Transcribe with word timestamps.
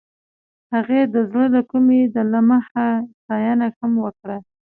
هغې 0.73 1.01
د 1.13 1.15
زړه 1.29 1.45
له 1.55 1.61
کومې 1.71 2.01
د 2.15 2.17
لمحه 2.31 2.87
ستاینه 3.19 3.67
هم 3.79 3.93
وکړه. 4.05 4.37